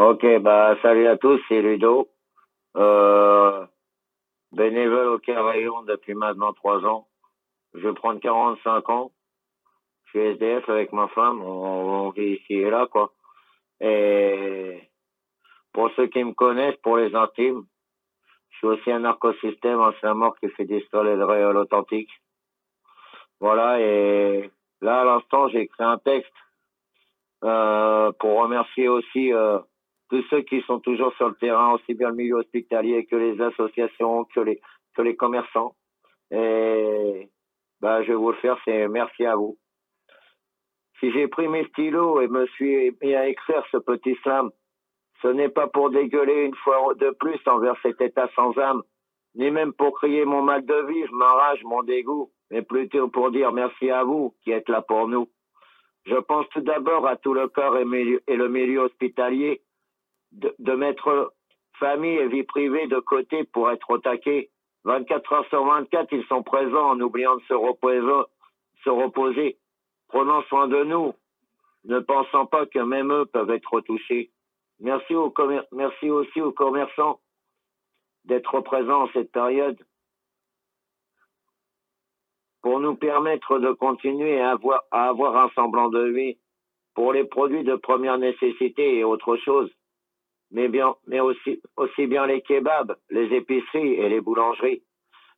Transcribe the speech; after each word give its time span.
Ok, 0.00 0.24
bah 0.42 0.76
salut 0.80 1.08
à 1.08 1.16
tous, 1.16 1.40
c'est 1.48 1.60
Ludo. 1.60 2.08
Euh, 2.76 3.66
bénévole 4.52 5.08
au 5.08 5.18
Rayon 5.26 5.82
depuis 5.82 6.14
maintenant 6.14 6.52
trois 6.52 6.84
ans. 6.84 7.08
Je 7.74 7.80
vais 7.80 7.94
prendre 7.94 8.20
45 8.20 8.88
ans. 8.90 9.10
Je 10.04 10.10
suis 10.10 10.20
SDF 10.20 10.68
avec 10.68 10.92
ma 10.92 11.08
femme. 11.08 11.42
On, 11.42 12.10
vit 12.10 12.34
ici 12.34 12.54
et 12.54 12.70
là, 12.70 12.86
quoi. 12.86 13.12
Et 13.80 14.88
pour 15.72 15.90
ceux 15.96 16.06
qui 16.06 16.22
me 16.22 16.32
connaissent, 16.32 16.78
pour 16.84 16.96
les 16.96 17.12
intimes, 17.16 17.64
je 18.50 18.56
suis 18.58 18.66
aussi 18.68 18.92
un 18.92 19.00
narcosystème, 19.00 19.80
un 19.80 20.14
mort 20.14 20.38
qui 20.38 20.48
fait 20.50 20.64
des 20.64 20.76
et 20.76 20.86
de 20.92 21.24
réel 21.24 21.56
authentique. 21.56 22.10
Voilà, 23.40 23.80
et 23.80 24.48
là, 24.80 25.00
à 25.00 25.04
l'instant, 25.04 25.48
j'ai 25.48 25.62
écrit 25.62 25.82
un 25.82 25.98
texte 25.98 26.32
euh, 27.42 28.12
pour 28.20 28.38
remercier 28.42 28.88
aussi 28.88 29.32
euh, 29.32 29.58
tous 30.08 30.22
ceux 30.30 30.42
qui 30.42 30.62
sont 30.62 30.80
toujours 30.80 31.12
sur 31.14 31.28
le 31.28 31.34
terrain, 31.34 31.72
aussi 31.74 31.94
bien 31.94 32.10
le 32.10 32.16
milieu 32.16 32.36
hospitalier 32.36 33.06
que 33.06 33.16
les 33.16 33.40
associations, 33.40 34.24
que 34.34 34.40
les 34.40 34.60
que 34.96 35.02
les 35.02 35.16
commerçants. 35.16 35.74
Et 36.30 37.28
bah, 37.80 38.02
je 38.02 38.08
vais 38.08 38.14
vous 38.14 38.30
le 38.30 38.36
faire, 38.38 38.58
c'est 38.64 38.88
merci 38.88 39.24
à 39.24 39.36
vous. 39.36 39.56
Si 40.98 41.12
j'ai 41.12 41.28
pris 41.28 41.46
mes 41.46 41.64
stylos 41.66 42.20
et 42.20 42.28
me 42.28 42.46
suis 42.48 42.90
mis 43.02 43.14
à 43.14 43.28
écrire 43.28 43.64
ce 43.70 43.76
petit 43.76 44.16
slam, 44.22 44.50
ce 45.22 45.28
n'est 45.28 45.48
pas 45.48 45.68
pour 45.68 45.90
dégueuler 45.90 46.44
une 46.44 46.54
fois 46.56 46.94
de 46.94 47.10
plus 47.10 47.38
envers 47.46 47.76
cet 47.82 48.00
état 48.00 48.28
sans 48.34 48.56
âme, 48.58 48.82
ni 49.34 49.50
même 49.50 49.72
pour 49.72 49.94
crier 49.94 50.24
mon 50.24 50.42
mal 50.42 50.64
de 50.64 50.86
vivre, 50.86 51.12
ma 51.12 51.32
rage, 51.32 51.62
mon 51.64 51.82
dégoût, 51.82 52.30
mais 52.50 52.62
plutôt 52.62 53.08
pour 53.08 53.30
dire 53.30 53.52
merci 53.52 53.90
à 53.90 54.02
vous 54.02 54.34
qui 54.42 54.50
êtes 54.50 54.68
là 54.68 54.82
pour 54.82 55.06
nous. 55.06 55.28
Je 56.06 56.16
pense 56.16 56.48
tout 56.50 56.60
d'abord 56.60 57.06
à 57.06 57.16
tout 57.16 57.34
le 57.34 57.48
corps 57.48 57.76
et, 57.76 57.84
le 57.84 58.48
milieu 58.48 58.80
hospitalier, 58.80 59.60
de, 60.32 60.72
mettre 60.72 61.32
famille 61.78 62.16
et 62.16 62.28
vie 62.28 62.42
privée 62.42 62.86
de 62.86 62.98
côté 62.98 63.44
pour 63.44 63.70
être 63.70 63.90
au 63.90 63.98
taquet. 63.98 64.50
24 64.84 65.32
heures 65.32 65.48
sur 65.48 65.64
24, 65.64 66.08
ils 66.12 66.24
sont 66.26 66.42
présents 66.42 66.90
en 66.90 67.00
oubliant 67.00 67.36
de 67.36 67.42
se 67.42 67.54
reposer, 67.54 68.24
se 68.84 68.90
reposer, 68.90 69.58
prenant 70.08 70.42
soin 70.44 70.68
de 70.68 70.84
nous, 70.84 71.14
ne 71.84 71.98
pensant 71.98 72.46
pas 72.46 72.66
que 72.66 72.78
même 72.78 73.12
eux 73.12 73.26
peuvent 73.26 73.50
être 73.50 73.80
touchés. 73.80 74.30
Merci, 74.80 75.14
merci 75.72 76.10
aussi 76.10 76.40
aux 76.40 76.52
commerçants 76.52 77.20
d'être 78.24 78.60
présents 78.60 79.04
en 79.04 79.08
cette 79.12 79.32
période 79.32 79.78
pour 82.62 82.80
nous 82.80 82.96
permettre 82.96 83.58
de 83.58 83.72
continuer 83.72 84.40
à 84.40 84.50
avoir, 84.50 84.84
à 84.90 85.08
avoir 85.08 85.36
un 85.36 85.50
semblant 85.54 85.88
de 85.88 86.04
vie 86.08 86.38
pour 86.94 87.12
les 87.12 87.24
produits 87.24 87.64
de 87.64 87.76
première 87.76 88.18
nécessité 88.18 88.98
et 88.98 89.04
autre 89.04 89.36
chose, 89.36 89.70
mais 90.50 90.68
bien, 90.68 90.94
mais 91.06 91.20
aussi, 91.20 91.60
aussi 91.76 92.06
bien 92.06 92.26
les 92.26 92.40
kebabs, 92.42 92.96
les 93.10 93.34
épiceries 93.34 93.94
et 93.94 94.08
les 94.08 94.20
boulangeries. 94.20 94.82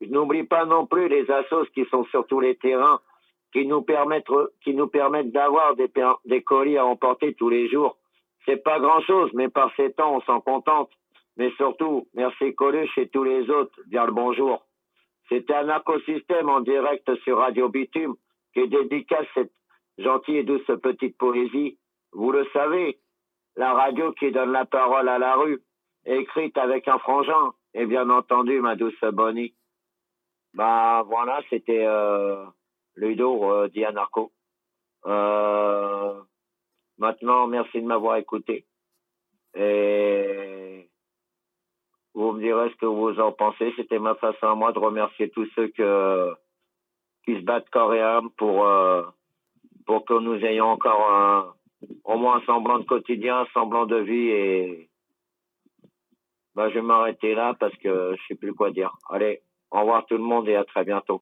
Je 0.00 0.06
n'oublie 0.08 0.44
pas 0.44 0.64
non 0.64 0.86
plus 0.86 1.08
les 1.08 1.30
assos 1.30 1.66
qui 1.74 1.84
sont 1.86 2.04
sur 2.06 2.26
tous 2.26 2.40
les 2.40 2.56
terrains, 2.56 3.00
qui 3.52 3.66
nous 3.66 3.82
permettent, 3.82 4.30
qui 4.62 4.74
nous 4.74 4.88
permettent 4.88 5.32
d'avoir 5.32 5.76
des, 5.76 5.90
des 6.24 6.42
colis 6.42 6.78
à 6.78 6.86
emporter 6.86 7.34
tous 7.34 7.48
les 7.48 7.68
jours 7.68 7.96
c'est 8.46 8.62
pas 8.62 8.80
grand 8.80 9.00
chose, 9.02 9.30
mais 9.34 9.48
par 9.48 9.70
ces 9.76 9.92
temps, 9.92 10.16
on 10.16 10.20
s'en 10.22 10.40
contente. 10.40 10.90
Mais 11.36 11.50
surtout, 11.52 12.08
merci 12.14 12.54
Coluche 12.54 12.96
et 12.98 13.08
tous 13.08 13.24
les 13.24 13.48
autres, 13.48 13.74
bien 13.86 14.04
le 14.04 14.12
bonjour. 14.12 14.66
C'était 15.28 15.54
un 15.54 15.76
écosystème 15.76 16.48
en 16.48 16.60
direct 16.60 17.14
sur 17.22 17.38
Radio 17.38 17.68
Bitume 17.68 18.16
qui 18.52 18.68
dédicace 18.68 19.26
cette 19.34 19.52
gentille 19.96 20.38
et 20.38 20.42
douce 20.42 20.66
petite 20.82 21.16
poésie. 21.16 21.78
Vous 22.12 22.32
le 22.32 22.46
savez, 22.52 22.98
la 23.56 23.72
radio 23.74 24.12
qui 24.12 24.32
donne 24.32 24.52
la 24.52 24.64
parole 24.64 25.08
à 25.08 25.18
la 25.18 25.34
rue, 25.36 25.62
écrite 26.04 26.56
avec 26.58 26.88
un 26.88 26.98
frangin, 26.98 27.52
et 27.74 27.86
bien 27.86 28.08
entendu, 28.10 28.60
ma 28.60 28.76
douce 28.76 28.98
Bonnie. 29.12 29.54
Bah 30.54 31.02
voilà, 31.06 31.40
c'était 31.48 31.84
euh, 31.86 32.44
Ludo 32.96 33.50
euh, 33.50 33.68
Dianarco. 33.68 34.32
Euh, 35.06 36.20
Maintenant, 37.02 37.48
merci 37.48 37.80
de 37.80 37.86
m'avoir 37.86 38.16
écouté. 38.16 38.64
Et 39.56 40.88
vous 42.14 42.30
me 42.30 42.40
direz 42.40 42.70
ce 42.70 42.76
que 42.76 42.86
vous 42.86 43.18
en 43.18 43.32
pensez. 43.32 43.72
C'était 43.76 43.98
ma 43.98 44.14
façon 44.14 44.46
à 44.46 44.54
moi 44.54 44.70
de 44.70 44.78
remercier 44.78 45.28
tous 45.30 45.48
ceux 45.56 45.66
qui 45.66 47.34
se 47.34 47.40
battent 47.40 47.70
corps 47.70 47.92
et 47.92 48.00
âme 48.00 48.30
pour, 48.36 48.64
euh, 48.66 49.02
pour 49.84 50.04
que 50.04 50.14
nous 50.14 50.36
ayons 50.44 50.66
encore 50.66 51.10
un, 51.10 51.54
au 52.04 52.16
moins 52.16 52.36
un 52.36 52.46
semblant 52.46 52.78
de 52.78 52.84
quotidien, 52.84 53.40
un 53.40 53.46
semblant 53.52 53.86
de 53.86 53.96
vie 53.96 54.28
et, 54.28 54.88
ben, 56.54 56.68
je 56.68 56.74
vais 56.74 56.82
m'arrêter 56.82 57.34
là 57.34 57.54
parce 57.58 57.74
que 57.76 58.14
je 58.16 58.22
sais 58.28 58.34
plus 58.34 58.54
quoi 58.54 58.70
dire. 58.70 58.92
Allez, 59.08 59.40
au 59.70 59.80
revoir 59.80 60.04
tout 60.06 60.16
le 60.16 60.22
monde 60.22 60.48
et 60.48 60.56
à 60.56 60.64
très 60.64 60.84
bientôt. 60.84 61.06